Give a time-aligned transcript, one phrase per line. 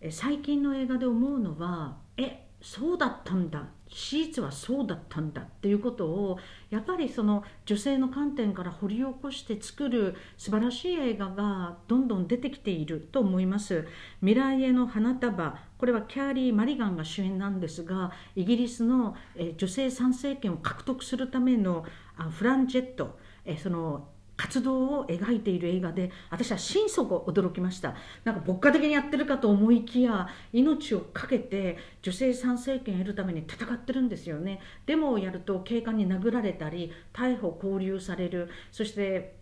[0.00, 3.68] え最近の映画で思うのはえそうだったんだ。
[3.90, 5.42] 史実はそうだったんだ。
[5.42, 6.38] っていうことを
[6.70, 13.86] やっぱりその女性の観点から掘り起こして作る素晴らしい映画がどんどん出てきていると思います。
[14.20, 15.58] 未来への花束。
[15.78, 19.14] これはキャーリー・マリガンが主演なんですがイギリスの
[19.56, 21.84] 女性参政権を獲得するための
[22.30, 23.18] フランジェット。
[23.62, 24.08] その
[24.38, 27.94] 活動を描いている映画で私は心底驚きました。
[28.24, 34.60] なんか牧歌的にやってるかと思いきや命を懸けて女性参政権を得るために戦ってるんですよね。
[34.86, 38.48] デモをやると警官に殴られたり逮捕拘留される。
[38.70, 39.36] そして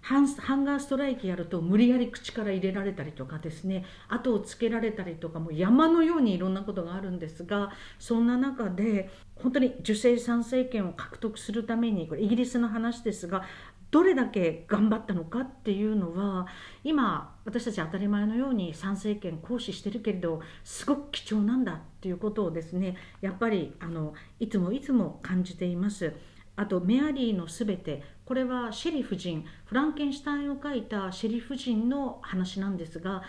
[0.00, 0.24] ハン
[0.64, 3.84] ガーストライキやると無理やり口から入れられたりとかですね。
[4.08, 13.42] 後をつけられたりとかも山のようにいろんなことがあるんですがそんな中で本当に女性参政権を獲得するためにこれイギリスの話ですが
[13.90, 16.46] どれだけ頑張ったのかっていうのは
[16.84, 26.14] 今私たち当たり前のように参政権行使してるけれどすごく貴重なんだっていうことをですねやっぱりあのいつもいつも感じています。
[26.56, 33.22] あと「メアリーのすべて」これはシェリ夫人フランケンシュタインを書いたシェリ夫人の話なんですが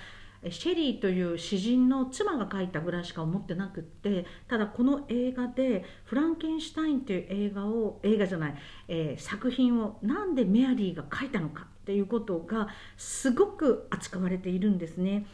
[0.50, 8.56] シェリーという詩人の妻が書いたぐらいしか思ってなくってただこの映画でフランケンシュタインという映画を映画じゃない、
[8.88, 15.26] えー、作品をなんでメアリーが書いたのかっていうことがすごく扱われているんですね。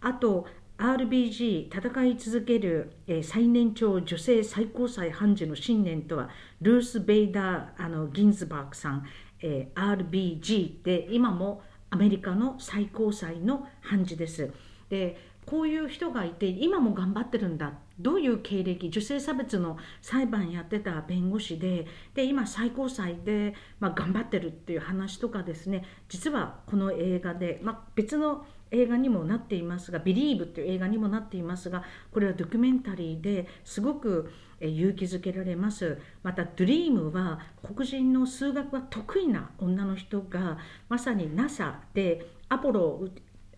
[0.00, 0.46] あと
[0.78, 6.28] RBG 戦い続ける、えー、最年長女性最高裁判事の信念とは
[6.60, 9.06] ルース・ベイダーあのギンズバーグさん、
[9.40, 14.50] えー、RBG で今もアメリカの最高裁の判事です。
[14.92, 17.72] でこういう人がいて今も頑張ってるんだ。
[17.98, 25.84] どういう経歴女性差別の裁判やってた弁護士でで今最高裁で、まあ、頑張ってるっていう話とかですね。
[26.10, 35.98] 実はこの映画で、まあ、別の映画にもなっていますが「ビリーブっていう映画にもなっていますがこれはドキュメンタリーですごく勇気づけられます。
[36.22, 40.58] また「ドリームは黒人の数学が得意な女の人が
[40.90, 43.08] まさに NASA でアポロ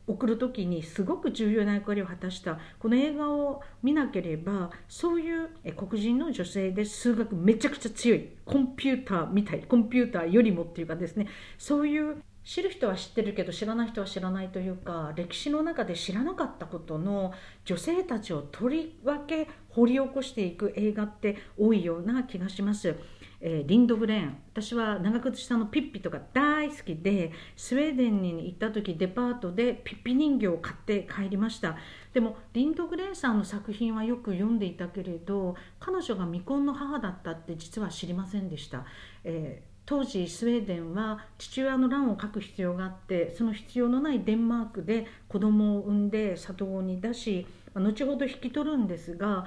[0.07, 11.27] 送る時にすごく重要な役割を果たしたこの映画を見なければそういう黒人の女性で数学めちゃくちゃ強いコンピューターみたいコンピューターよりもっていうかですね
[11.59, 17.33] そういう知る人は知ってるけど知らない人は知らないというか歴史の中で知らなかったことの
[17.65, 22.97] 女性たちをとりわけ掘り起こしていく映画って多いような気がします。
[23.47, 24.37] えー、リンドグレーン。
[24.53, 31.77] 私は長靴下のピッピとか大好きでスウェーデンに行った時デパートでピッピ人形を買って帰りました。
[32.15, 38.87] でもリンドグレーンさんの作品はよく読んでいたけれど彼女が未婚の母だったって実は知りませんでした、
[39.25, 49.45] えー当時スウェーデンは父親の欄を書く必要があってその必要のないデンマークで子供を産んで里子に出し後ほど引き取るんですが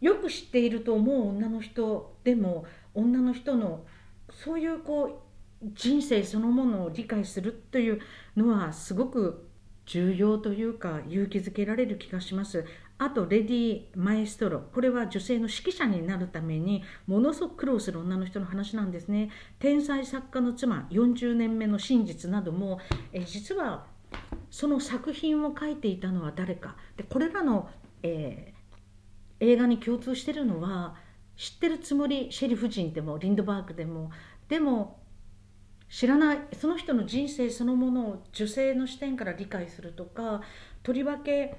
[0.00, 2.64] よく知っていると思う女の人でも
[2.98, 3.84] 女の人の
[4.30, 5.22] そういうこ
[5.62, 8.00] う人生そのものを理解するという
[8.36, 9.48] のはすごく
[9.86, 12.64] 重要というか勇気づけられる気がします。
[12.98, 14.60] あとレディ・マエストロ。
[14.74, 19.30] これは女性の指揮者になるためにものすごく苦労する女の人の話なんですね。
[19.58, 22.80] 天才作家の妻40年目の真実なども
[23.12, 23.86] え実は
[24.50, 26.76] その作品を書いていたのは誰か。
[26.96, 27.70] でこれらの、
[28.02, 30.96] えー、映画に共通してるのは
[31.38, 34.10] 知ってるつもりシェリ夫人でもリンドバーグでも
[34.48, 34.98] でも
[35.88, 40.42] 知らないその人の人生そのものを女性の視点から理解するとか
[40.82, 41.56] とりわけ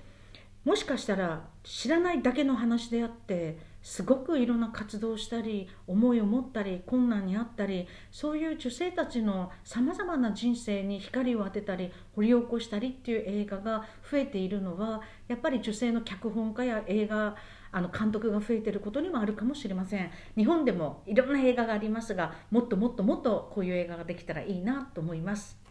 [0.66, 17.38] もしかしたら知らないだけの話であってすごくいろんな活動をしたり思いを持ったり困難にあったりそういう女性たちのさまざまな人生に光を当てたり掘り起こしたりっていう映画が増えているのはやっぱり女性の脚本家や映画
[17.72, 20.12] あの監督が増えてることにもあるかもしれません。
[20.35, 25.69] 日本でもいろんな映画がありますがもっともっともっとこういう映画ができたらいいなと思います。